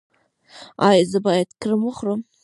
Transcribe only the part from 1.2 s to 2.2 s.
باید کرم وخورم؟